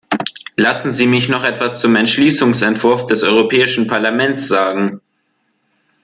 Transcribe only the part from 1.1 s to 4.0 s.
noch etwas zum Entschließungsentwurf des Europäischen